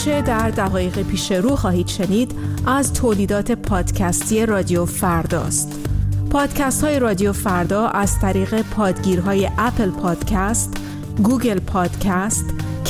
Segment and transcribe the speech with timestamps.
[0.00, 2.34] آنچه در دقایق پیش رو خواهید شنید
[2.66, 5.88] از تولیدات پادکستی رادیو فرداست.
[6.30, 10.76] پادکست های رادیو فردا از طریق پادگیرهای Apple Podcast،
[11.22, 12.44] Google Podcast،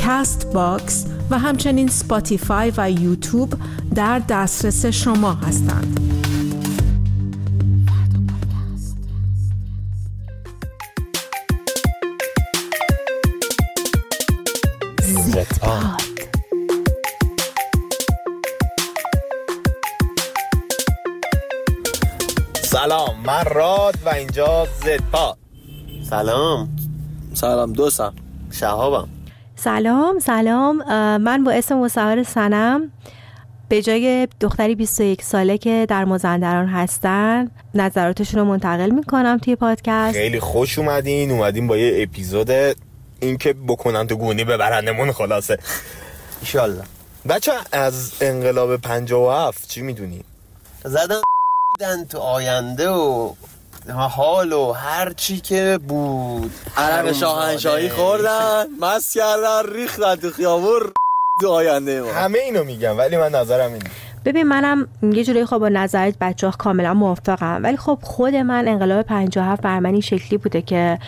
[0.04, 3.54] Castbox و همچنین Spotify و یوتیوب
[3.94, 6.19] در دسترس شما هستند.
[22.72, 25.36] سلام من راد و اینجا زدپا.
[26.10, 26.76] سلام.
[27.34, 28.14] سلام دوستم.
[28.52, 29.08] شهابم.
[29.56, 30.76] سلام سلام.
[31.16, 32.92] من با اسم مصور سنم.
[33.68, 40.16] به جای دختری 21 ساله که در مازندران هستن نظراتشون رو منتقل می‌کنم توی پادکست.
[40.16, 42.50] خیلی خوش اومدین اومدین با یه اپیزود
[43.20, 45.58] اینکه بکنن تو گونی به برندمون خلاصه.
[46.40, 46.82] ایشالله.
[47.28, 50.24] بچه از انقلاب 57 چی می‌دونی؟
[50.84, 51.20] زدن
[51.80, 53.32] دیدن تو آینده و
[53.88, 56.52] حال و هر چی که بود.
[56.76, 60.92] عرق شاهنشاهی خوردن مست کردن ریختن تو خیابون
[61.40, 62.12] تو آینده ما.
[62.12, 63.90] همه اینو میگم ولی من نظرم اینه.
[64.24, 67.60] ببین منم یه جوری خب با نظرت بچه ها کاملا موافقم.
[67.62, 70.98] ولی خب خود من انقلاب 57 بر من این شکلی بوده که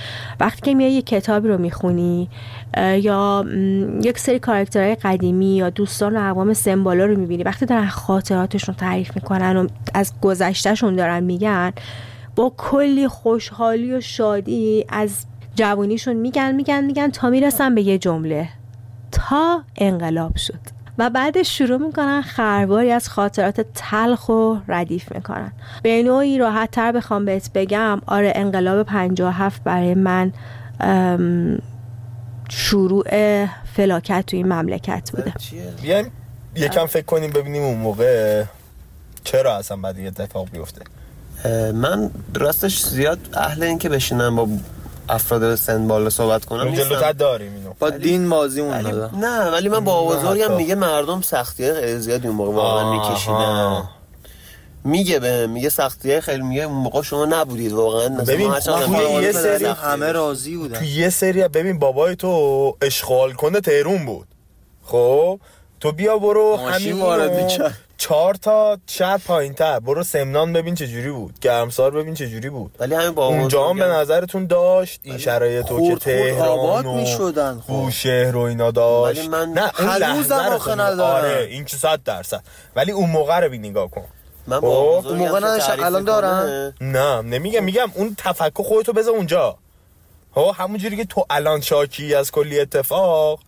[0.41, 2.29] وقتی که میای یه کتابی رو می‌خونی
[2.77, 3.45] یا
[4.03, 9.15] یک سری کاراکترهای قدیمی یا دوستان و اقوام سمبالا رو می‌بینی وقتی دارن خاطراتشون تعریف
[9.15, 11.73] می‌کنن و از گذشتهشون دارن میگن
[12.37, 18.49] با کلی خوشحالی و شادی از جوانیشون میگن میگن میگن تا می‌رسن به یه جمله
[19.13, 20.82] تا انقلاب شد.
[20.99, 25.53] و بعدش شروع می‌کنن خرباری از خاطرات تلخ و ردیف می‌کنن.
[25.83, 30.33] به نوعی راحت تر بخوام بهت بگم آره انقلاب 57 برای من
[32.49, 33.07] شروع
[33.65, 35.35] فلاکت تو این مملکت بوده.
[35.83, 36.11] بیایم
[36.57, 38.45] یکم فکر کنیم ببینیم اون موقع
[39.25, 40.81] چرا اصلا بعد یه اتفاق بیفته.
[41.75, 44.49] من راستش زیاد اهل این که بشینم با
[45.09, 47.73] افراد سن بالا صحبت کنم جلوتر داریم اینو.
[47.79, 48.75] با دین بازی اون
[49.21, 53.83] نه ولی من با بزرگم میگه مردم سختی خیلی زیادی اون موقع واقعا میکشیدن.
[54.85, 58.09] میگه به میگه سختی خیلی میگه اون موقع شما نبودید واقعا.
[58.09, 60.79] ببین توی یه سری همه راضی بودن.
[60.79, 64.27] توی یه سری ببین بابای تو اشغال کنه تهرون بود.
[64.85, 65.41] خب؟
[65.83, 67.53] تو بیا برو همین وارد
[67.99, 71.39] چهار تا شهر پایین تر برو سمنان ببین چه جوری بود.
[71.41, 72.75] گرمسار ببین چه جوری بود.
[72.79, 75.01] ولی همین با اونجا هم به نظرتون داشت.
[75.03, 79.19] این شرایط تو که تهران و می‌شدن بوشهر و اینا داشت.
[79.19, 80.35] ولی من نه اون لحظه
[81.03, 82.43] آره این که صد درصد.
[82.77, 84.05] ولی اون موقع رو بی نگاه کن.
[84.47, 89.57] من با اون موقع نه الان دارن؟ نه نمیگم میگم اون تفکر خودتو بذار اونجا.
[90.35, 93.41] ها همونجوری که تو الان شاکی از کلی اتفاق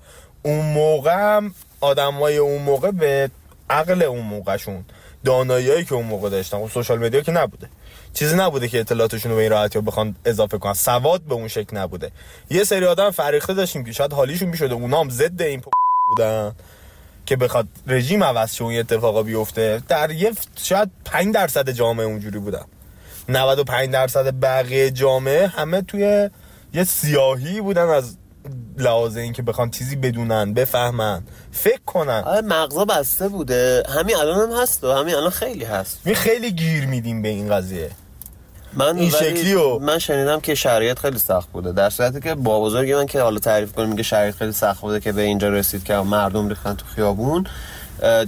[0.45, 3.31] اون موقع هم آدمای اون موقع به
[3.71, 4.85] عقل اون موقعشون
[5.25, 7.69] داناییایی که اون موقع داشتن اون سوشال مدیا که نبوده.
[8.15, 10.73] چیزی نبوده که اطلاعاتشون رو به این راحتی بخوان اضافه کنن.
[10.73, 12.11] سواد به اون شکل نبوده.
[12.51, 14.75] یه سری آدم فریخته داشتیم که شاید حالیشون می‌شده.
[14.75, 15.63] اونا هم ضد این
[16.09, 16.53] بودن
[17.27, 19.83] که بخواد رژیم عوض شه اون اتفاقا بیفته.
[19.89, 22.65] در یه شاید 5 درصد جامعه اونجوری بودن.
[23.29, 26.31] 95 درصد بقیه جامعه همه توی
[26.75, 28.17] یه سیاهی بودن از
[28.79, 31.23] لحاظ این که بخوان چیزی بدونن بفهمن
[31.53, 32.23] فکر کنن.
[32.27, 33.83] آره مغزا بسته بوده.
[33.89, 36.01] همین الان هم هست و همین الان خیلی هست.
[36.05, 37.91] می خیلی گیر میدیم به این قضیه.
[38.73, 41.73] من این شکلی و من شنیدم که شرایط خیلی سخت بوده.
[41.73, 45.01] در صورتی که با بزرگی من که حالا تعریف کنم میگه شرایط خیلی سخت بوده
[45.01, 47.47] که به اینجا رسید که مردم ریختن تو خیابون.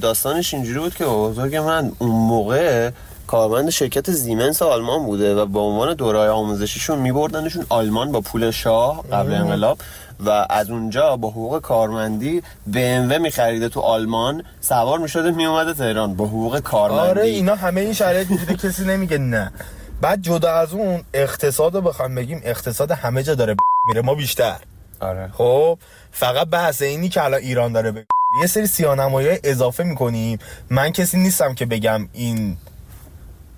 [0.00, 2.91] داستانش اینجوری بود که با بزرگ من اون موقع
[3.26, 9.05] کارمند شرکت زیمنس آلمان بوده و با عنوان دورای آموزشیشون میبردنشون آلمان با پول شاه
[9.12, 9.78] قبل انقلاب.
[10.21, 12.77] و از اونجا با حقوق کارمندی BMW
[13.21, 14.43] میخریده تو آلمان.
[14.60, 16.15] سوار می‌شده میومده تهران.
[16.15, 17.09] با حقوق کارمندی.
[17.10, 19.52] آره اینا همه این شرایط بوده کسی نمیگه نه.
[20.00, 23.56] بعد جدا از اون اقتصاد رو بخوام بگیم اقتصاد همه جا داره
[23.88, 24.56] میره ما بیشتر.
[25.00, 25.29] آره.
[25.32, 25.79] خب
[26.12, 27.96] فقط بحث اینی که الان ایران داره ب...
[28.41, 30.38] یه سری سیانمایی اضافه می‌کنیم.
[30.70, 32.56] من کسی نیستم که بگم این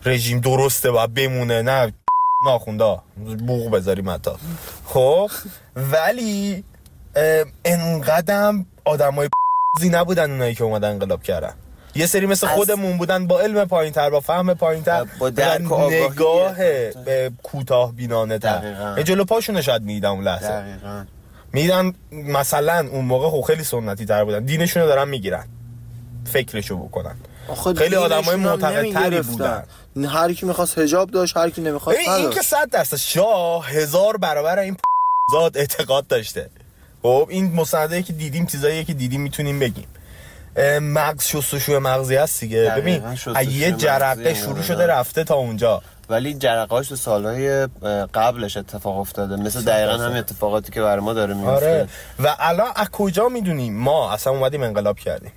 [0.05, 1.63] رژیم درسته و بمونه.
[1.63, 1.93] نه.
[2.45, 3.03] ناخوندا
[3.47, 4.31] بوق بذاریم حتی.
[4.87, 5.31] خب
[5.77, 6.65] ولی
[7.65, 9.29] انقدم آدمای
[9.81, 11.55] زی نبودن اونایی که اومدن انقلاب کردن.
[11.95, 15.73] یه سری مثل خودمون بودن با علم پایین تر با فهم پایین تر با درک
[15.73, 16.55] و نگاه
[17.05, 20.49] به کوتاه بینانه تر جلو پاشون شاید میدن اون لحظه.
[20.49, 21.05] دقیقا.
[21.53, 24.45] میدن مثلا اون موقع خب خیلی سنتی تر بودن.
[24.45, 25.45] دینشون رو دارن می‌گیرن.
[26.25, 27.17] فکرشو بکنن.
[27.77, 29.65] خیلی آدمای معتقدتری بودن.
[30.05, 34.59] هر کی می‌خواست حجاب داشت هر کی نمی‌خواست این که صد درصد شاه هزار برابر
[34.59, 34.77] این
[35.33, 36.51] زاد اعتقاد داشته.
[37.03, 39.89] خب این مصاحبه که دیدیم چیزایی که دیدیم می‌تونیم بگیم.
[40.81, 42.73] مغز شستشوی مغزی هست دیگه.
[42.77, 43.03] ببین
[43.49, 44.35] یه جرقه.
[44.35, 45.83] شروع شده رفته تا اونجا.
[46.11, 47.67] ولی جرقاش تو سالهای
[48.15, 49.37] قبلش اتفاق افتاده.
[49.37, 49.93] مثل دقیقا.
[49.93, 51.89] همین اتفاقاتی که برای ما داره میفته آره.
[52.19, 55.33] و الان از کجا می‌دونیم؟ ما اصلا اومدیم انقلاب کردیم.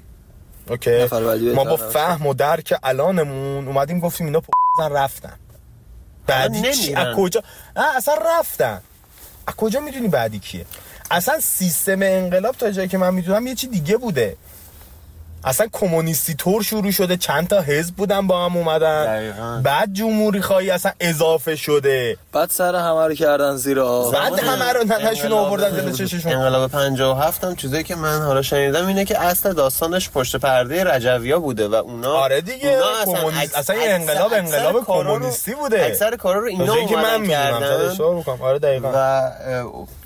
[0.70, 1.08] اوکی.
[1.56, 4.42] ما با فهم و درک الانمون اومدیم گفتیم اینا
[4.78, 5.40] زن رفتن.
[6.28, 6.96] بعدی چی.
[6.96, 7.44] از کجا؟
[7.76, 8.82] نه اصلا رفتن.
[9.48, 10.66] از کجا می‌دونی بعدی کیه؟
[11.12, 14.38] اصلا سیستم انقلاب تا جایی که من می‌دونم یه چی دیگه بوده.
[15.44, 19.06] اصلا کمونیستی طور شروع شده چند تا حزب بودن با هم اومدن.
[19.06, 19.62] دقیقاً.
[19.64, 22.18] بعد جمهوری خواهی اصلا اضافه شده.
[22.34, 24.14] بعد سر همه رو کردن زیر آب.
[24.14, 26.32] بعد همه رو ننشون آوردن جلو چششون.
[26.34, 31.40] انقلاب 57 هم چیزایی که من حالا شنیدم اینه که اصل داستانش پشت پرده رجویا
[31.40, 35.86] بوده و اونا آره دیگه، اونا اصلا این اکثر- انقلاب انقلاب کمونیستی بوده.
[35.86, 37.98] اکثر کارا رو اینا که من کردن.
[38.42, 38.92] آره دقیقاً.
[38.96, 39.32] و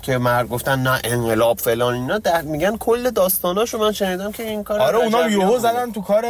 [0.02, 4.64] که مرد گفتن نه انقلاب فلان اینا در میگن کل داستاناشو من شنیدم که این
[4.64, 5.58] کار آره اونا یهو بوده.
[5.58, 6.24] زدن تو کار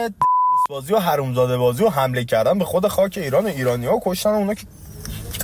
[0.69, 4.31] بازی و حرومزاده بازی و حمله کردن به خود خاک ایران و ایرانی ها کشتن
[4.31, 4.67] اونا که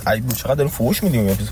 [0.07, 1.49] ای بود چقدر داریم فوش میدیم چیز.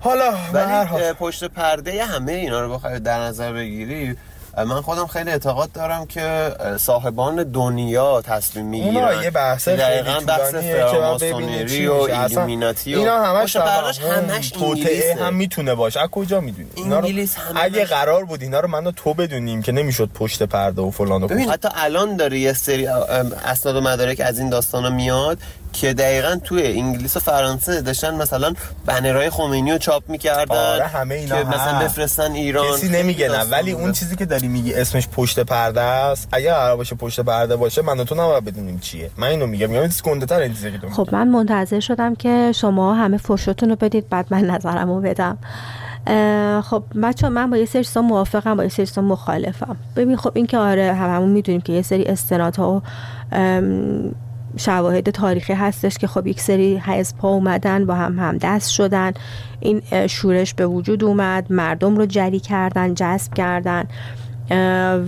[0.00, 4.16] حالا ولی پشت پرده همه اینا رو بخوای در نظر بگیری
[4.56, 8.96] من خودم خیلی اعتقاد دارم که صاحبان دنیا تصمیم می‌گیرن.
[8.96, 15.16] اونا یه بحث خیلی دقیقا بحث فراماسونری و ایلومیناتی و اینا همش توهم، همش انگلیسه
[15.20, 16.00] هم می‌تونه باشه.
[16.00, 19.72] از کجا می‌دونی انگلیس همه اگه قرار بود اینا رو من و تو بدونیم که
[19.72, 24.22] نمی‌شد پشت پرده و فلان و ببین حتی الان داره یه سری اسناد و مدارک
[24.24, 25.38] از این داستانا میاد
[25.72, 28.52] که دقیقا توی انگلیس و فرانسه داشتن مثلا
[28.86, 31.78] بنرهای خمینی رو چاپ می‌کردن آره، همه اینا که مثلا.
[31.78, 32.72] بفرستن ایران.
[32.72, 33.44] کسی نمیگه نه.
[33.44, 33.72] ولی.
[33.72, 36.28] اون چیزی که داری میگی اسمش پشت پرده است.
[36.32, 39.10] اگه قرار باشه پشت پرده باشه من و تو نباید بدونیم چیه.
[39.16, 39.70] من اینو میگم.
[39.70, 43.76] میگم گنده تر این چیزی که خب من منتظر شدم که شما همه فرشتون رو
[43.76, 45.38] بدید بعد من نظرم رو بدم
[46.62, 49.76] خب بچه من با یه سری چیزا موافقم با یه سری چیزا مخالفم.
[49.96, 52.82] ببین خب این که آره هممون می‌دونیم که یه سری استنادها و
[54.58, 59.12] شواهد تاریخی هستش که خب یک سری حزب ها اومدن با هم هم دست شدن.
[59.60, 63.84] این شورش به وجود اومد مردم رو جری کردن جذب کردن.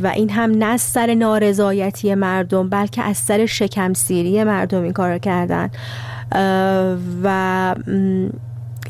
[0.02, 5.18] و این هم نه از سر نارضایتی مردم بلکه از سر شکمسیری مردم این کار
[5.18, 5.70] کردن.
[7.22, 7.74] و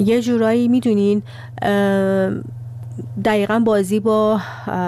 [0.00, 1.22] یه جورایی می‌دونین
[3.24, 4.40] دقیقا بازی با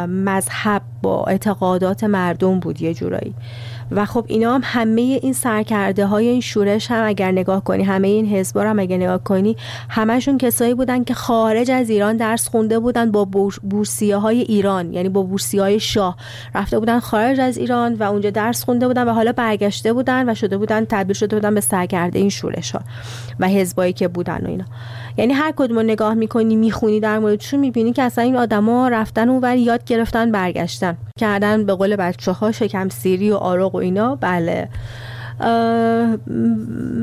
[0.09, 3.35] مذهب با اعتقادات مردم بود یه جورایی.
[3.97, 8.09] و خب اینا هم همه این سرکرده های این شورش هم اگر نگاه کنی همه
[8.09, 9.57] این حزبا رو هم اگر نگاه کنی
[9.89, 14.93] همشون کسایی بودن که خارج از ایران درس خونده بودن با بور- بورسیه های ایران
[14.93, 16.17] یعنی با بورسیه های شاه.
[16.55, 20.35] رفته بودن خارج از ایران و اونجا درس خونده بودن و حالا برگشته بودن و
[20.35, 22.81] شده بودن تبدیل شده بودن به سرکرده این شورش ها
[23.41, 24.65] و حزبایی که بودن و اینا.
[25.17, 29.57] یعنی هر کدوم نگاه می‌کنی می‌خونی در موردشون می‌بینی که اصلا این آدما رفتن اونور
[29.57, 30.97] یاد گرفتن برگشتن.
[31.19, 34.69] کردن به قول بچه ها شکم سیری و آرق و اینا بله.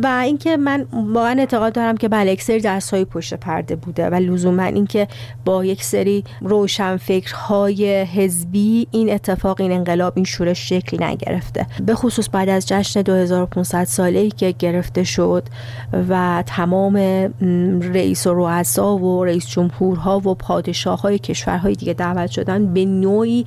[0.03, 4.09] و اینکه من واقعا اعتقاد دارم که بله یک سری درس های پشت پرده بوده
[4.09, 5.07] و لزوما اینکه
[5.45, 11.67] با یک سری روشن فکرهای حزبی این اتفاق این انقلاب این شورش شکل نگرفته.
[11.85, 15.43] به خصوص بعد از جشن 2500 ساله ای که گرفته شد
[16.09, 16.95] و تمام
[17.93, 23.45] رئیس و رؤسا و رئیس جمهورها و پادشاه های کشورهای دیگه دعوت شدن به نوعی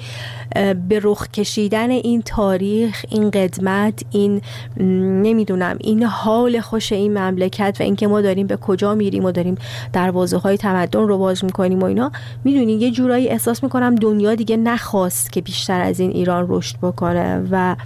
[0.89, 4.41] به رخ کشیدن این تاریخ این قدمت این
[4.81, 5.77] نمی‌دونم.
[5.81, 9.55] این حال خوش این مملکت و اینکه ما داریم به کجا میریم و داریم
[9.93, 12.13] دروازه های تمدن رو باز می‌کنیم و اینا
[12.45, 17.43] می‌دونی یه جورایی احساس می‌کنم دنیا دیگه نخواست که بیشتر از این ایران رشد بکنه
[17.51, 17.77] و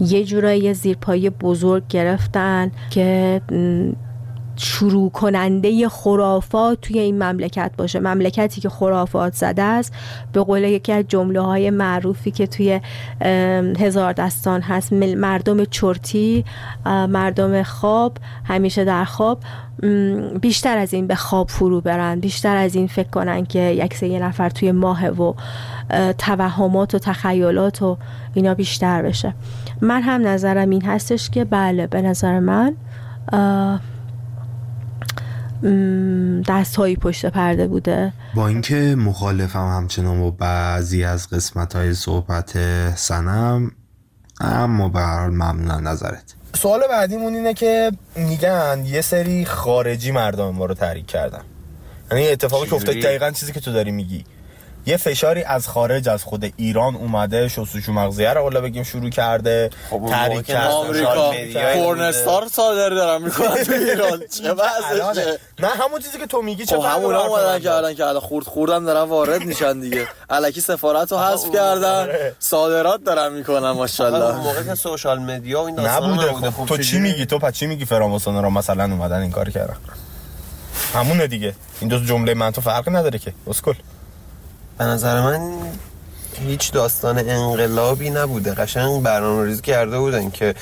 [0.00, 3.40] یه جورایی یه زیرپایی بزرگ گرفتن که
[4.56, 8.00] شروع کننده خرافات توی این مملکت باشه.
[8.00, 9.92] مملکتی که خرافات زده است
[10.32, 12.80] به قول یکی از جمله های معروفی که توی
[13.78, 14.92] هزار دستان هست.
[14.92, 16.44] مردم چرتی
[16.86, 19.38] مردم خواب همیشه در خواب.
[20.40, 22.20] بیشتر از این به خواب فرو برن.
[22.20, 25.34] بیشتر از این فکر کنن که یک یه نفر توی ماه و
[26.18, 27.96] توهمات و تخیلات و
[28.34, 29.34] اینا بیشتر بشه.
[29.80, 32.74] من هم نظرم این هستش که بله به نظر من
[35.62, 35.70] اه،
[36.48, 38.12] دست هایی پشت پرده بوده.
[38.34, 42.58] با اینکه مخالفم همچنان با بعضی از قسمت های صحبت
[42.96, 43.70] سنم
[44.40, 46.34] اما به هر حال ممنون نظرت.
[46.54, 51.40] سوال بعدیمون اینه که میگن یه سری خارجی مردم ما رو تحریک کردن.
[52.10, 54.24] یعنی اتفاقی که افتاد؟ دقیقا چیزی که تو داری میگی.
[54.86, 59.70] یه فشاری از خارج از خود ایران اومده شستشو مغزیه رو حالا بگیم شروع کرده
[59.90, 60.68] خب تحریک کرده.
[60.68, 61.32] آمریکا
[61.74, 64.20] پورنستار صادر دارن می‌کنن تو ایران.
[64.38, 64.44] چه
[64.90, 65.10] الانه.
[65.10, 68.20] وضعشه نه همون چیزی که تو میگی چه خب حرف اومدن که الان که الان
[68.20, 70.08] خورد خوردن دارن وارد میشن دیگه.
[70.30, 72.00] الکی سفارت رو حذف کردن.
[72.00, 72.36] آره.
[72.38, 76.50] صادرات دارن می‌کنن اون ماشاءالله موقع که سوشال مدیا و این داستانا نبوده.
[76.50, 79.50] خب خب تو چی؟ میگی؟ تو پس چی میگی؟ فراماسون رو مثلا اومدن این کار
[79.50, 79.76] کردن.
[80.94, 81.54] همونه دیگه.
[81.80, 83.32] این دو جمله من تو فرقی نداره که.
[83.46, 83.74] اسکل.
[84.78, 85.52] به نظر من
[86.46, 90.54] هیچ داستان انقلابی نبوده قشنگ برنامه ریزی کرده بودن که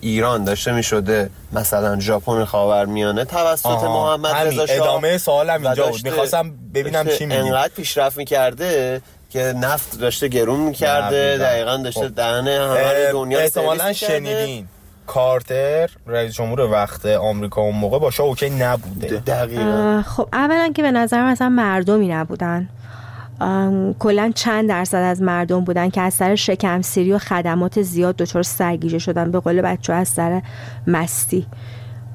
[0.00, 4.36] ایران داشته می شده مثلا ژاپن خاورمیانه توسط آها، محمد.
[4.46, 9.98] رضا شاه ادامه سوالم اینجا بود می‌خواستم ببینم چی میگی انقدر پیشرفت می‌کرده که نفت
[10.00, 11.44] داشته گرون می‌کرده دقیقاً.
[11.44, 12.14] دقیقا داشته خب.
[12.14, 13.92] دهن همه دنیا احتمالا.
[13.92, 14.66] شنیدین
[15.06, 20.82] کارتر رئیس جمهور وقت آمریکا اون موقع با شاه اوکی نبوده دقیقا خب اولا که
[20.82, 22.68] به نظر من اصلا مردمی نبودن
[23.98, 28.98] کلا چند درصد از مردم بودن که از سر شکمسیری و خدمات زیاد دچار سرگیجه
[28.98, 30.42] شدن به قول بچه از سر
[30.86, 31.46] مستی.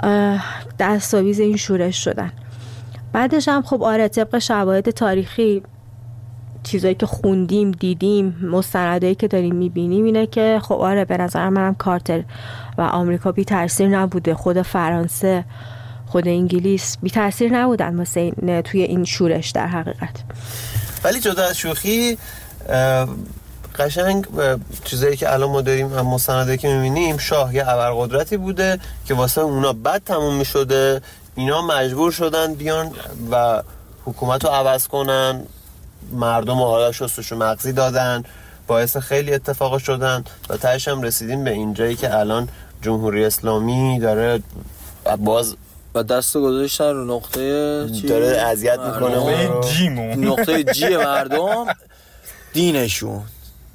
[0.03, 0.44] اه،
[0.79, 2.32] دست آویز این شورش شدن.
[3.13, 5.62] بعدش هم خب آره طبق شواهد تاریخی
[6.63, 11.75] چیزایی که خوندیم دیدیم مستندایی که داریم می‌بینیم اینه که خب آره به نظر منم
[11.75, 12.24] کارتر
[12.77, 14.34] و آمریکا بی تاثیر نبوده.
[14.34, 15.44] خود فرانسه
[16.05, 20.24] خود انگلیس بی تاثیر نبودن این- توی این شورش در حقیقت.
[21.05, 22.17] ولی جدا از شوخی
[23.79, 24.27] قشنگ
[24.83, 29.41] چیزایی که الان ما داریم هم مستندایی که می‌بینیم شاه یه ابرقدرتی بوده که واسه
[29.41, 31.01] اونا بد تموم می‌شده.
[31.35, 32.91] اینا مجبور شدن بیان
[33.31, 33.63] و
[34.05, 35.43] حکومت رو عوض کنن.
[36.12, 38.24] مردم رو حالا شستشو مغزی دادن.
[38.67, 42.50] باعث خیلی اتفاق شدن و تهش هم رسیدیم به اینجایی که الان
[42.81, 44.39] جمهوری اسلامی داره
[45.19, 45.55] باز
[45.95, 49.47] و دست گذاشتن رو نقطه چی؟ داره اذیت می‌کنه
[50.15, 51.65] نقطه جی مردم
[52.53, 53.21] دینشون.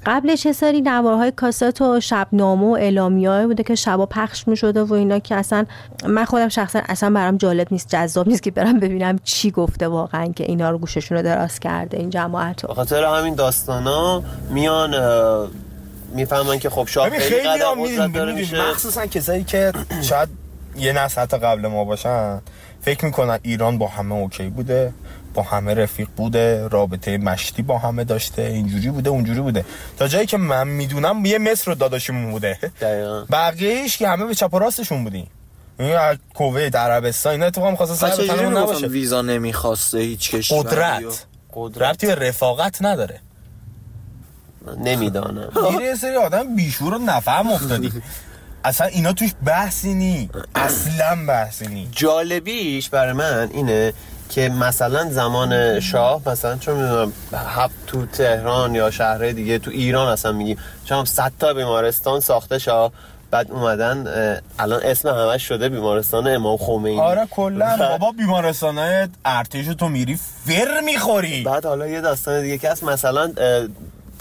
[0.05, 4.83] قبلش یه سری نوارهای کاست و شبنامه و اعلامیه بوده که شبا پخش می شده
[4.83, 5.65] و اینا که اصلا
[6.07, 10.27] من خودم شخصا اصلا برام جالب نیست جذاب نیست که برم ببینم چی گفته واقعا
[10.35, 14.95] که اینا رو گوششون رو دراز کرده این جماعت به رو خاطر همین داستانا میان
[16.13, 18.69] می‌فهمن که خب شاه خیلی قدر داره میشه.
[18.69, 20.29] مخصوصا کسایی که شاید
[20.75, 22.41] یه نسل حتی قبل ما باشن
[22.81, 24.93] فکر می‌کنن ایران با همه اوکی بوده
[25.33, 29.65] با همه رفیق بوده رابطه مشتی با همه داشته اینجوری بوده اونجوری بوده.
[29.97, 32.57] تا جایی که من می‌دونم یه مصر رو داداشمون بوده.
[32.81, 33.25] دقیقا.
[33.31, 35.27] بقیهش که همه به چپ و راستشون بودیم.
[35.79, 38.87] این از کویت عربستان اینا اتفاقا می‌خواستن سر می‌گفتن نباشه.
[38.87, 41.25] ویزا نمی‌خواسته هیچ کشوری قدرت.
[41.53, 41.81] قدرت.
[41.81, 43.19] ربطی به رفاقت نداره.
[44.77, 45.51] نمی‌دانم.
[45.81, 47.91] یه سری آدم بیشور و نفهم افتادی.
[48.63, 50.29] اصلا اینا توش بحثی نی.
[50.55, 51.89] اصلا بحثی نی.
[51.91, 53.93] جالبیش برای من اینه
[54.29, 60.07] که مثلا زمان شاه مثلا چون می‌دونم هفت تو تهران یا شهرهای دیگه تو ایران
[60.07, 60.57] اصلا میگیم.
[60.85, 62.91] چون 100 تا بیمارستان ساخته شاه.
[63.31, 64.07] بعد اومدن
[64.59, 66.99] الان اسم همش شده بیمارستان امام خمینی.
[66.99, 67.77] آره کلا.
[67.77, 71.43] بابا بیمارستان ارتش تو میری فر می‌خوری.
[71.43, 72.83] بعد حالا یه داستان دیگه که هست.
[72.83, 73.31] مثلا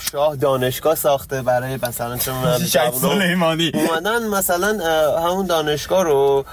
[0.01, 2.35] شاه دانشگاه ساخته برای مثلا چون
[3.01, 4.69] سلیمانی اومدن مثلا
[5.21, 6.45] همون دانشگاه رو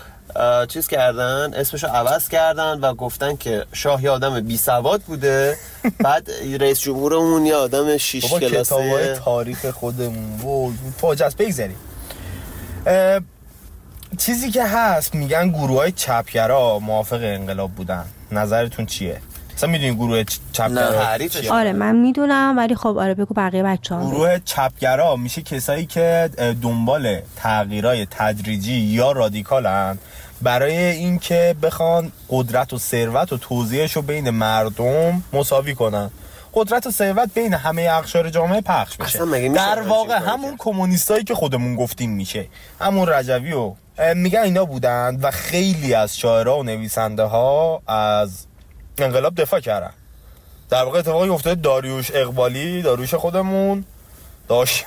[0.68, 5.58] چیز کردن اسمشو عوض کردن و گفتن که شاه یه آدم بی سواد بوده.
[6.04, 9.20] بعد رئیس جمهورمون یه آدم شیش کلاسه.
[9.26, 11.78] تاریخ خودمون وای فاجعه است بگذاریم.
[14.18, 18.06] چیزی که هست میگن گروه های چپگرا موافق انقلاب بودن.
[18.32, 19.22] نظرتون چیه؟
[19.58, 20.24] مثلا می‌دونی گروه
[20.54, 25.42] چپگرا تعریفش؟ آره من می‌دونم ولی خب آره بگو بقیه بچه ها گروه چپگرا میشه
[25.42, 26.30] کسایی که
[26.62, 29.98] دنبال تغییرای تدریجی یا رادیکالن.
[30.42, 36.12] برای اینکه بخوان قدرت و ثروت و توزیعش رو بین مردم مساوی کنن.
[36.54, 41.76] قدرت و ثروت بین همه اقشار جامعه پخش بشه در واقع همون؟ کمونیستایی که خودمون
[41.76, 42.46] گفتیم میشه.
[42.82, 43.74] همون رجوی و
[44.16, 48.46] میگن اینا بودن و خیلی از شاعرها و نویسنده ها از
[49.02, 49.92] انقلاب دفاع کردن.
[50.70, 53.86] در واقع اتفاقی افتاده داریوش اقبالی داریوش خودمون.
[54.48, 54.86] داشت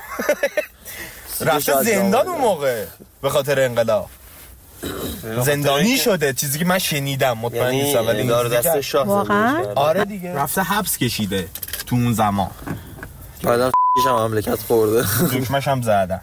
[1.40, 2.28] رفته زندان.
[2.28, 2.84] اون موقع
[3.22, 4.10] به خاطر انقلاب.
[5.44, 10.04] زندانی شده چیزی که من شنیدم مطمئن یعنی نیستم ولی دار دست شاه واقعاً؟ آره
[10.04, 10.34] دیگه.
[10.34, 11.48] رفته حبس کشیده
[11.86, 12.50] تو اون زمان.
[13.42, 13.70] بعدم
[14.06, 15.04] هم مملکت خورده.
[15.38, 16.20] دکمش هم زدن.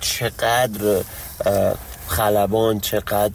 [0.00, 1.00] چقدر
[2.08, 3.32] خلبان چقدر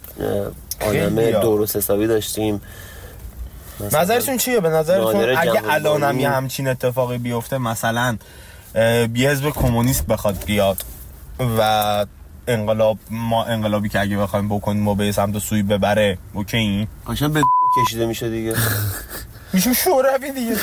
[0.80, 1.30] آدم.
[1.30, 2.60] درست حسابی داشتیم.
[3.80, 5.66] نظرتون چیه؟ به نظرتون اگه جوانبانی.
[5.70, 8.16] الان هم یه همچین اتفاقی بیفته مثلا
[9.14, 10.84] یه حزب کمونیست بخواد بیاد
[11.58, 12.06] و
[12.46, 17.32] انقلاب ما انقلابی که اگه بخوایم بکنیم ما به سمت سوی ببره اوکی؟ این قشنگ
[17.32, 17.42] به
[17.86, 18.54] کشیده میشه دیگه.
[19.52, 20.56] میشه شوروی دیگه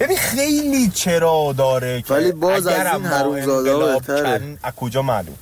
[0.00, 4.58] ببین خیلی چرا داره که ولی باز اگر از این حرومزاده بهتره.
[4.62, 5.34] از کجا معلوم؟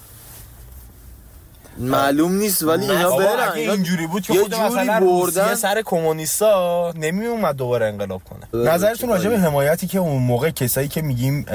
[1.79, 3.49] معلوم نیست ولی اینا برن.
[3.49, 5.01] اگه اینجوری بود که یه خود مثلا بردن.
[5.01, 8.41] روسیه سر کمونیستا نمی اومد دوباره انقلاب کنه.
[8.53, 11.47] بله، نظرتون راجع به؟ حمایتی که اون موقع کسایی که میگیم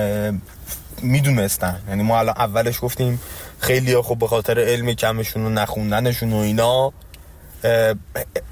[1.02, 1.80] می‌دونستن.
[1.90, 3.22] یعنی ما الان اولش گفتیم
[3.60, 6.94] خیلی ها خب به خاطر علم کمشون و نخوندنشون و اینا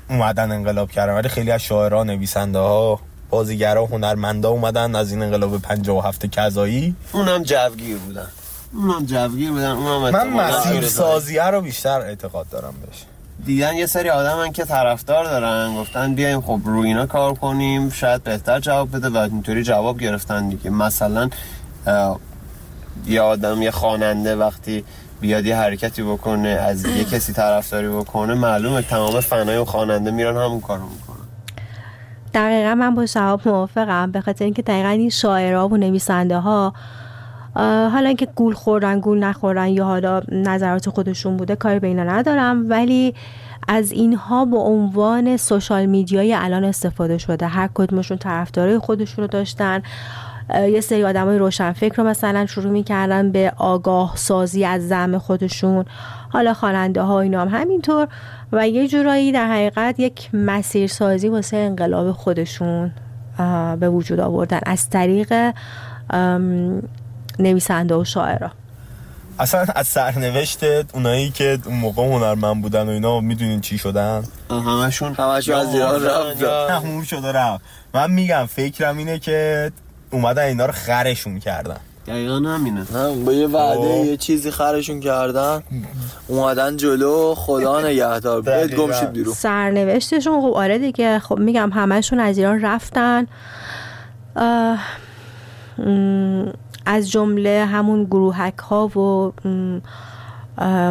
[0.10, 1.14] اومدن انقلاب کردن.
[1.14, 6.96] ولی خیلی از شاعرها نویسنده ها بازیگرا هنرمندا اومدن از این انقلاب 57 کذایی.
[7.12, 8.28] اونم جوگیر بودن.
[8.76, 10.82] اونم جوگیر بودن اونم من مسیر.
[10.86, 13.04] سازیه رو بیشتر اعتقاد دارم بهش.
[13.46, 18.24] دیدن یه سری آدم که طرفدار دارن گفتن بیایم خب روی اینا کار کنیم شاید
[18.24, 20.70] بهتر جواب بده و اینطوری جواب گرفتن دیگه.
[20.70, 21.30] مثلا
[23.06, 24.84] یه آدم یه خواننده وقتی
[25.22, 30.38] بیاد یه حرکتی بکنه از یه کسی طرفداری بکنه معلومه تمام فنای اون خواننده میرن
[30.38, 31.16] همون کارو می‌کنن.
[32.34, 36.74] دقیقا من با شهاب موافقم به خاطر اینکه دقیقا این شاعرها و نویسنده ها
[37.56, 42.70] حالا اینکه گول خوردن گول نخوردن یا حالا نظرات خودشون بوده کاری به اینا ندارم.
[42.70, 43.14] ولی
[43.68, 47.48] از اینها به عنوان سوشال میدیای الان استفاده شده.
[47.48, 49.82] هر کدومشون طرفدارای خودشون رو داشتن.
[50.56, 55.86] یه سری آدمای روشنفکر رو مثلا شروع می‌کردن به آگاه سازی از زم خودشون.
[56.30, 58.08] حالا خواننده ها اینا هم همینطور.
[58.52, 62.92] و یه جورایی در حقیقت یک مسیر سازی واسه انقلاب خودشون
[63.80, 64.60] به وجود آوردن.
[64.66, 65.54] از طریق
[67.40, 68.52] نویسنده و شاعرها
[69.40, 70.60] اصلا از سرنوشت
[70.94, 76.04] اونایی که اون موقع هنرمند بودن و اینا می‌دونین چی شدن؟ همشون همشون از ایران
[76.06, 77.64] رفتن تموم شده رفت.
[77.94, 79.72] من میگم فکرم اینه که
[80.12, 81.78] اومدن اینا رو خرشون کردن.
[82.08, 82.86] دقیقا همینه.
[82.94, 84.06] نه با یه وعده خب.
[84.06, 85.64] یه چیزی خرشون کردن
[86.28, 88.42] اومدن جلو خدا نگهدار.
[88.42, 88.76] بهت.
[88.76, 89.34] گم شید بیرون.
[89.34, 91.20] سرنوشتشون خب آره دیگه.
[91.20, 93.28] خب میگم همشون از ایران رفتن.
[95.78, 96.52] م،
[96.86, 99.32] از جمله همون گروهک ها و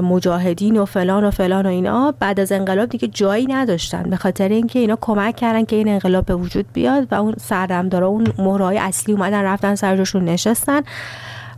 [0.02, 4.02] مجاهدین و فلان و فلان و اینا بعد از انقلاب دیگه جایی نداشتن.
[4.02, 8.06] به خاطر اینکه اینا کمک کردن که این انقلاب به وجود بیاد و اون سردمدارا
[8.06, 10.80] اون مهرهای اصلی اومدن رفتن سر جاشون نشستن.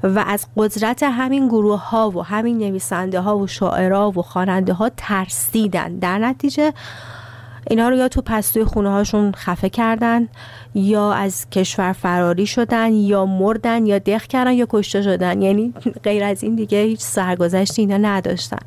[0.03, 4.90] و از قدرت همین گروه ها و همین نویسنده ها و شاعرها و خواننده ها
[4.96, 5.99] ترسیدن.
[5.99, 6.72] در نتیجه
[7.70, 10.29] اینا رو یا تو پستوی خونه هاشون خفه کردن
[10.74, 15.42] یا از کشور فراری شدن یا مردن یا دق کردن یا کشته شدن.
[15.42, 15.74] یعنی
[16.05, 18.59] غیر از این دیگه هیچ سرگذشتی اینا نداشتن.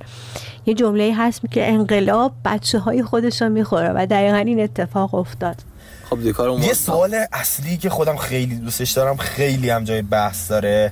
[0.65, 5.55] یه جمله هست که انقلاب بچه های خودش رو می‌خوره و دقیقا این اتفاق افتاد.
[6.09, 6.19] خب
[6.61, 6.73] یه.
[6.73, 10.91] سوال اصلی که خودم خیلی دوستش دارم خیلی هم جای بحث داره.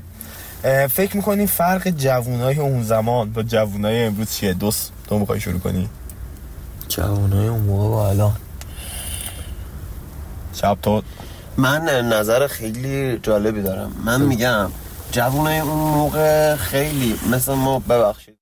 [0.89, 5.89] فکر می‌کنی فرق جوونای اون زمان با جوونای امروز چیه؟ دوست تو می‌خوای شروع کنی؟
[6.87, 8.35] جوانای اون موقع با الان.
[10.53, 11.01] شب تو
[11.57, 13.91] من نظر خیلی جالبی دارم.
[14.05, 14.71] من میگم
[15.11, 18.37] جوونای اون موقع خیلی مثل ما ببخشید.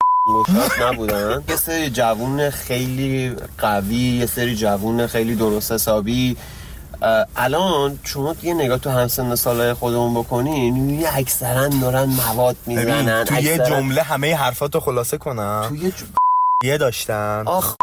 [0.47, 1.43] گشاد نبودن.
[1.49, 6.37] یه سری جوون خیلی قوی یه سری جوون خیلی درست حسابی.
[7.35, 13.39] الان شما یه نگاه تو همسن سالای خودمون بکنین یه اکثرا دارن مواد می‌زنن تو
[13.39, 15.65] یه جمله همه حرفاتو خلاصه کنم.
[15.69, 15.93] توی ج...
[16.63, 17.43] یه داشتن.
[17.45, 17.75] آخ.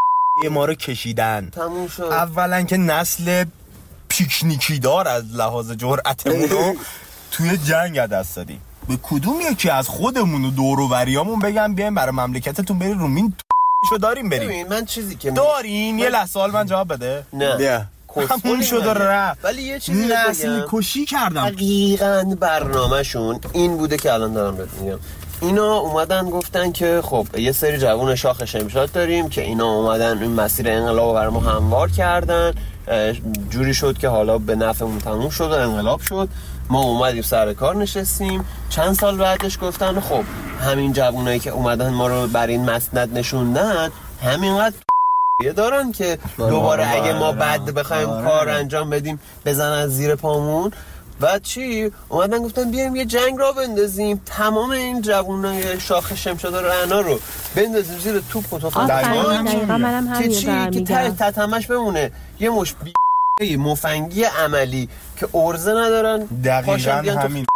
[0.48, 1.48] ما رو کشیدن.
[1.52, 2.02] تموم شد.
[2.02, 3.44] اولا که نسل
[4.08, 6.76] پیکنیکی دار از لحاظ جرأتمون رو
[7.30, 8.60] توی جنگ دست دادیم.
[8.88, 13.08] به کدوم یکی از خودمون و دور و بریامون بگم بیایم برای مملکتتون بریم رو
[13.08, 13.34] مین
[13.88, 14.48] شو داریم بریم.
[14.48, 17.26] ببین من چیزی که داریم؟ یه لحظه سوال من جواب بده.
[17.32, 17.56] نه.
[17.56, 17.84] بیا.
[18.44, 19.44] همون شد رفت.
[19.44, 20.66] ولی یه چیزی نسل.
[20.70, 21.50] کشی کردم.
[21.50, 24.98] دقیقا برنامهشون این بوده که الان دارم بهت میگم.
[25.42, 30.32] اینا اومدن گفتن که خب یه سری جوون شاخ شمشاد داریم که اینا اومدن این
[30.32, 32.52] مسیر انقلاب رو برای ما هموار کردن
[33.50, 36.28] جوری شد که حالا به نفعمون تموم شد و انقلاب شد.
[36.70, 38.44] ما اومدیم سر کار نشستیم.
[38.70, 40.24] چند سال بعدش گفتن خب
[40.60, 43.90] همین جوونایی که اومدن ما رو بر این مسند نشوندن
[44.22, 44.76] همینقدر
[45.56, 50.72] دارن که دوباره اگه ما بعد بخوایم کار انجام بدیم بزن از زیر پامون.
[51.20, 54.22] و چی؟ اومدن گفتن بیایم یه جنگ را بندازیم.
[54.26, 57.20] تمام این جوانای شاخ شمشاد رعنا رو
[57.56, 62.10] بندازیم زیر توپ و تفنگ که چی؟ که ته تتمش بمونه.
[62.40, 62.92] یه مش بی...
[63.56, 66.18] مفنگی عملی که ارزه ندارن.
[66.44, 67.46] دقیقاً همین.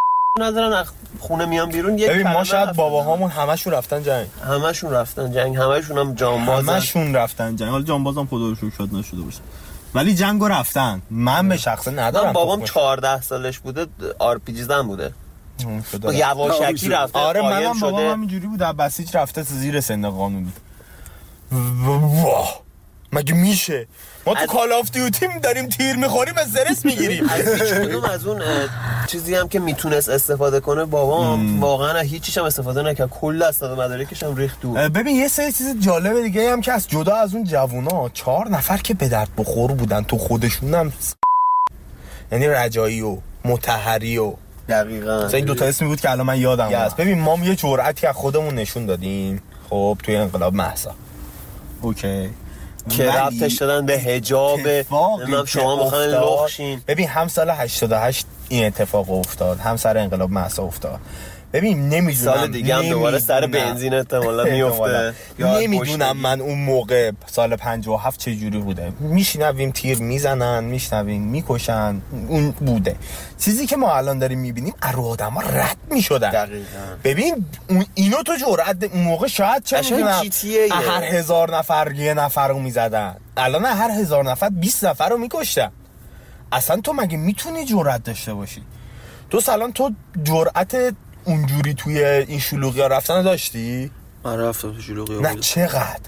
[0.41, 0.87] ندارن از
[1.21, 1.99] خونه میان بیرون.
[1.99, 4.27] یک ببین ما شاید باباهامون همشون رفتن جنگ.
[4.49, 5.57] همشون رفتن جنگ.
[5.57, 6.73] همشون هم جانبازن.
[6.73, 7.69] همشون رفتن جنگ.
[7.69, 9.41] حالا جانبازم خدا رو شاید نشده باشه.
[9.95, 11.03] ولی جنگو رفتن.
[11.11, 13.87] من به شخصه ندارم من بابام خب، 14 سالش بوده
[14.19, 15.13] آر پی جی زن بوده.
[16.13, 18.11] یواشکی رفته آره منم بابام شده.
[18.13, 18.63] همینجوری بود.
[18.63, 20.53] از بسیج رفته زیر سن قانونی.
[21.53, 22.61] واه.
[23.13, 23.89] مگه میشه؟
[24.27, 27.29] ما تو Call of Duty م داریم تیر می‌خوریم استرس می‌گیریم.
[27.29, 28.43] از هیچ کدوم از اون
[29.07, 33.11] چیزی هم که می‌تونست استفاده کنه بابام واقعا هیچیش هم استفاده نکرد.
[33.11, 34.89] کل اسناد مدارکش هم ریخت دور.
[34.89, 38.77] ببین یه سری چیز جالب دیگه هم که از جدا از اون جوونا چهار نفر
[38.77, 40.93] که به درد بخور بودن تو خودشون هم
[42.33, 44.33] یعنی رجایی و متحری و
[44.69, 45.25] دقیقا.
[45.25, 48.15] مثلا این دوتا اسمی بود که الان من یادم هست ببین ما یه جرأتی از
[48.15, 49.43] خودمون نشون دادیم.
[49.71, 50.95] خب توی انقلاب محسا
[51.81, 52.31] اوکی.
[52.91, 54.61] که ربطش دادن به حجاب
[55.47, 56.11] شما افتاد-
[56.43, 61.01] لخشین ببین هم سال 88 این اتفاق افتاد هم سر انقلاب محسا افتاد.
[61.57, 63.47] ببین نمی‌دونم سال دیگه هم دوباره سر.
[63.47, 68.93] بنزین احتمالا میفته نمی‌دونم من اون موقع سال 57 چه جوری بوده.
[69.01, 72.01] میشنویم تیر می‌زنن میشنویم می‌کشن.
[72.29, 72.97] اون بوده.
[73.39, 76.31] چیزی که ما الان داریم می‌بینیم ارو آدم رد می‌شدن.
[76.31, 76.65] دقیقاً.
[77.05, 79.77] ببین اون اینو تو جرأت اون موقع شاید چه.
[80.73, 83.17] هر هزار نفر یه نفر رو می‌زدن.
[83.37, 85.71] الان هر هزار نفر 20 نفر رو میکشتن.
[86.53, 88.63] اصلا تو مگه می‌تونی جرأت داشته باشی؟
[89.31, 89.91] تو سلام تو
[90.23, 90.95] جرأت
[91.27, 93.91] اونجوری توی این شلوغی ها رفتن داشتی؟
[94.25, 96.01] من رفتم تو شلوغی نه چقدر؟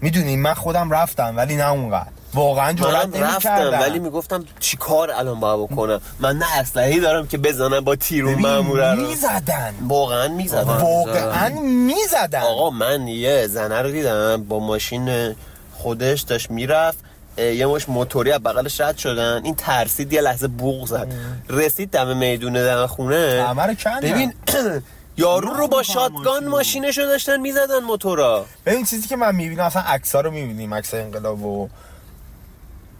[0.00, 2.10] می‌دونی من خودم رفتم ولی نه اونقدر.
[2.34, 3.80] واقعا جرأت نمی‌کردم.
[3.80, 8.32] ولی می‌گفتم چی کار الان باید بکنم؟ من نه اسلحه‌ای دارم که بزنم با تیرون
[8.32, 9.06] ببین، ماموره رو.
[9.06, 9.74] می‌زدن.
[9.88, 12.40] واقعا می‌زدم واقعا می‌زدن.
[12.40, 15.34] آقا من یه زنه رو دیدم با ماشین
[15.72, 16.98] خودش داشت می‌رفت.
[17.36, 19.40] یه مش موتوری از بغلش رد شدن.
[19.44, 21.12] این ترسید یه لحظه بوق زد.
[21.48, 23.54] رسید دم میدون دم خونه.
[24.02, 24.34] ببین
[25.16, 28.46] یارو رو با شاتگان ماشینش رو داشتن می‌زدن موتورا.
[28.66, 31.68] ببین چیزی که من می‌بینم اصلا عکس‌ها رو می‌بینیم عکس انقلاب و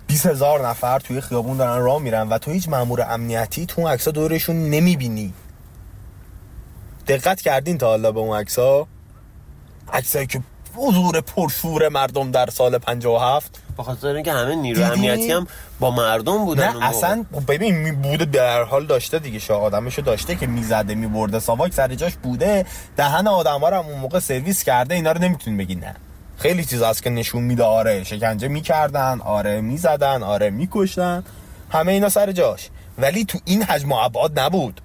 [0.06, 3.90] 20 هزار نفر توی خیابون دارن راه میرن و تو هیچ مامور امنیتی تو اون
[3.90, 5.34] عکس‌ها دورشون نمی‌بینی.
[7.08, 8.88] دقت کردین تا حالا به اون عکس‌ها؟
[9.92, 10.40] عکسایی که
[10.74, 15.46] حضور پرشور مردم در سال 57 به خاطر اینکه همه نیرو؟ امنیتی هم
[15.80, 16.88] با مردم بودن نه.
[16.88, 21.38] اصلا ببین می بوده در حال داشته دیگه شاه آدمشو داشته که می‌زده میبرده.
[21.38, 22.66] ساواک سر جاش بوده
[22.96, 25.94] دهن آدم رو هم اون موقع سرویس کرده اینا رو نمی‌تونی بگی نه.
[26.36, 27.62] خیلی چیز هست که نشون میده.
[27.62, 31.24] آره شکنجه می‌کردن آره می‌زدن آره میکشتن.
[31.70, 32.68] همه اینا سر جاش.
[32.98, 34.80] ولی تو این حجم و ابعاد نبود.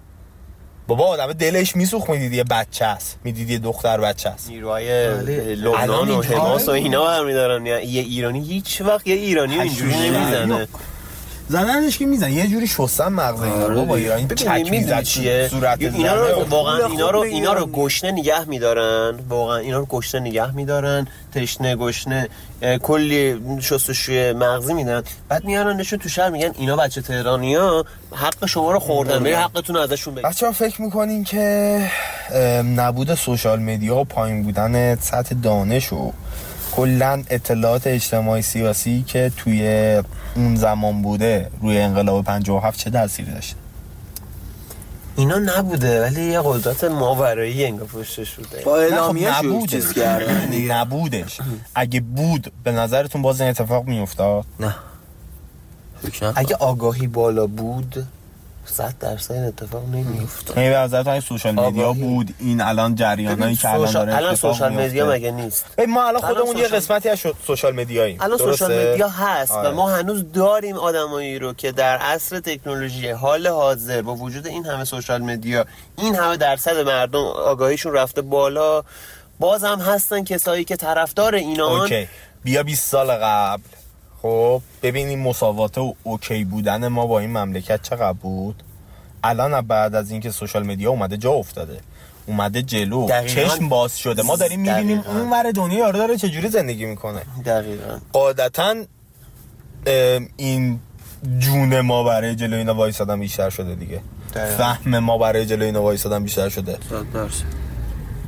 [0.88, 4.50] بابا آدم دلش میسوخت می‌دیدی یه بچه است می‌دیدی یه دختر بچه است.
[4.50, 7.66] نیروهای الان لبنان و حماس و اینا برمیدارن.
[7.66, 10.68] یه ایرانی هیچ وقت یه ایرانی اینجوری نمی‌زنه.
[11.50, 14.16] زدنش که میزن یه جوری شستن مغز اینا آره بابا دیگه.
[14.16, 15.48] ایرانی چک می‌زد چیه.
[15.52, 16.44] صورت اینا رو.
[16.44, 17.20] واقعا اینا رو.
[17.20, 19.20] اینا رو گشنه نگه میدارن.
[19.30, 21.08] واقعا اینا رو گشنه نگه میدارن.
[21.34, 22.30] تشنه گشنه
[22.84, 25.04] کلی شستشوی مغزی میدن.
[25.30, 29.24] بعد میارنشون تو شهر میگن اینا بچه تهرانی ها حق شما رو خوردن.
[29.24, 31.82] برید حقتون ازشون بگیر بچه ها فکر می‌کنین که
[32.76, 36.12] نبود سوشال مدیا و پایین بودن سطح دانش و
[36.76, 40.02] کلا اطلاعات اجتماعی سیاسی که توی
[40.36, 43.56] اون زمان بوده روی انقلاب 57 چه تأثیری داشته
[45.18, 49.72] اینا نبوده ولی یه قدرت ماورایی انگار پشتش بوده با نه اعلامیه خب شروع نبودش.
[49.72, 50.74] چیز کردن دیگه.
[50.74, 51.38] نبودش
[51.76, 54.76] اگه بود به نظرتون باز این اتفاق میافتاد نه.
[56.36, 58.08] اگه آگاهی بالا بود
[58.66, 61.94] صد درصد این اتفاق نمیافتاد یعنی به اگه social media.
[61.94, 65.12] بود این الان جریانایی که الان داره الان social media.
[65.12, 69.52] مگه نیست ما الان خودمون یه قسمتی از social media ییم الان social؟ media هست
[69.52, 69.70] آره.
[69.70, 74.66] و ما هنوز داریم آدمایی رو که در عصر تکنولوژی حال حاضر با وجود این
[74.66, 75.66] همه social media
[75.98, 78.84] این همه درصد مردم آگاهیشون رفته بالا
[79.40, 82.08] باز هم هستن کسایی که طرفدار اینان okay
[82.44, 83.64] بیا 20 سال قبل
[84.26, 88.64] خب ببین این مساوات و okay بودن ما با این مملکت چقدر بود؟
[89.24, 91.80] الان بعد از اینکه social media اومده جا افتاده.
[92.26, 93.08] اومده جلو.
[93.08, 93.34] دقیقاً.
[93.34, 94.24] چشم باز شده.
[94.24, 95.20] ما داریم می‌بینیم دقیقاً.
[95.20, 97.22] اون ور دنیا یارو داره چجوری زندگی می‌کنه.
[97.46, 97.98] دقیقا.
[98.14, 98.76] قاعدتا
[99.86, 100.80] ام، این
[101.40, 104.02] جون ما برای جلو اینا وایسادن بیشتر شده دیگه.
[104.36, 104.58] دقیقاً.
[104.58, 106.78] فهم ما برای جلو اینا وایسادن بیشتر شده.
[106.90, 107.46] صد درصد.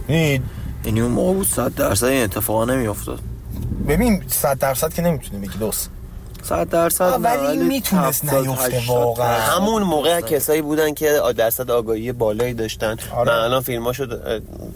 [0.10, 3.20] یعنی اون موقع بود صد درصد این اتفاقا نمیافتاد.
[3.88, 5.90] ببین صد درصد که نمی‌تونی بگی دوست.
[6.50, 9.42] صد درصد نه، ولی می‌تونست 70 نیفته 80 واقعا.
[9.42, 13.32] همون موقع کسایی بودن که درصد آگاهی بالایی داشتن آره.
[13.32, 14.06] من الان فیلماشو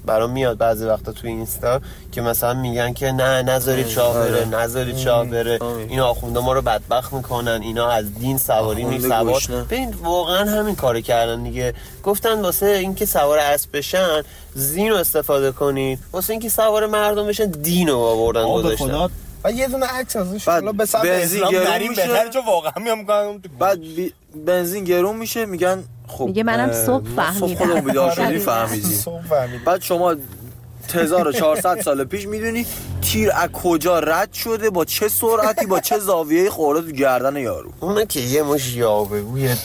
[0.05, 1.81] برام میاد بعضی وقتا تو اینستا
[2.11, 4.45] که مثلا میگن که نه نذارید شاه بره آره.
[4.45, 5.85] نذارید شاه بره آره.
[5.89, 9.41] اینا آخونده ما رو بدبخت می‌کنن اینا از دین سواری نیست سوار.
[9.71, 14.21] ببین واقعا همین کارو کردن دیگه گفتن واسه اینکه سوار اسب بشن
[14.53, 19.09] زین رو استفاده کنید واسه اینکه سوار مردم بشن دین رو آوردن گذاشتن
[19.43, 22.07] و یه دونه عکس ازش حالا به سمت بنزین اسلام گرون میشه.
[22.07, 24.13] بهتر چون واقعا میام می‌کنم بعد بی...
[24.45, 27.55] بنزین گرون میشه میگن خب میگه منم صبح صبح فهمیدم.
[27.55, 28.25] خودمون بیدار آره.
[28.25, 29.63] شدیم فهمیدیم صبح فهمیدم.
[29.63, 30.15] بعد شما
[30.93, 32.65] 1400 سال پیش می‌دونی
[33.01, 37.71] تیر از کجا رد شده با چه سرعتی با چه زاویه خورده تو گردن یارو
[37.79, 39.55] اونه که یه مش یاوهگوی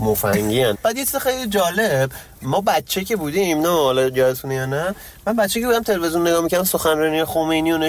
[0.00, 0.78] مفنگی هن.
[0.82, 2.10] بعد یه چیز خیلی جالب
[2.42, 4.94] ما بچه که بودیم نه حالا یادتونه یا نه
[5.26, 7.78] من بچه که بودم تلویزیون نگاه می‌کردم سخنرانی خمینی رو